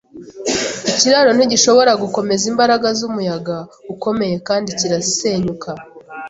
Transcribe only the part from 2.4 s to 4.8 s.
imbaraga z'umuyaga ukomeye kandi